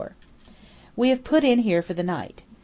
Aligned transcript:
We 0.95 1.09
have 1.09 1.23
put 1.23 1.43
in 1.43 1.59
here 1.59 1.83
for 1.83 1.93
the 1.93 2.01
night. 2.01 2.43